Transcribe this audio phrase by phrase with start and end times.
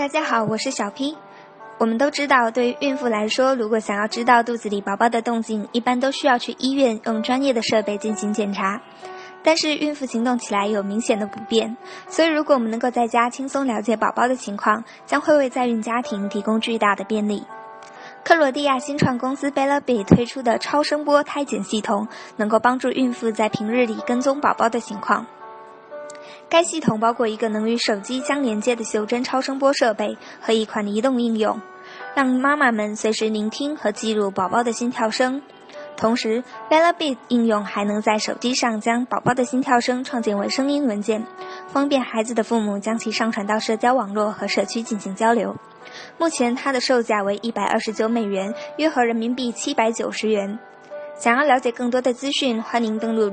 [0.00, 1.14] 大家好，我是小 P。
[1.76, 8.80] 我们都知道，对于孕妇来说，如果想要知道肚子里宝宝的动静，一般都需要去医院用专业的设备进行检查。
[9.42, 11.76] 但是孕妇行动起来有明显的不便，
[12.08, 17.44] 所以如果我们能够在家轻松了解宝宝的情况，将会为在孕家庭提供巨大的便利。
[18.24, 25.26] 克罗地亚新创公司 Bellabit 推出的超声波胎检系统，能够帮助孕妇在平日里跟踪宝宝的情况。
[26.50, 31.60] 该系统包括一个能与手机相连接的袖珍超声波设备和一款移动应用，
[32.16, 35.40] 让妈妈们随时聆听和记录宝宝的心跳声。
[35.96, 41.24] 同时，Bellabit 应用还能在手机上将宝宝的心跳声创建为声音文件，
[41.68, 45.56] 方便孩子的父母将其上传到社交网络和社区进行交流。
[46.18, 50.58] 目前它的售价为一百二十九美元，约合人民币七百九十元。
[51.16, 53.30] 想要了解更多的资讯，欢迎登录。